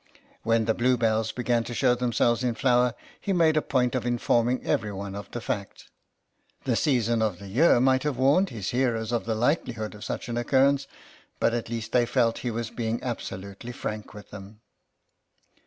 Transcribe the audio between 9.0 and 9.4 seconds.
of the